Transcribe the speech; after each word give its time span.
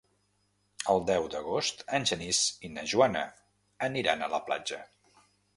El 0.93 1.01
deu 1.09 1.27
d'agost 1.33 1.83
en 1.99 2.09
Genís 2.13 2.41
i 2.69 2.73
na 2.79 2.87
Joana 2.95 3.23
aniran 3.93 4.25
a 4.29 4.35
la 4.37 4.45
platja. 4.49 4.85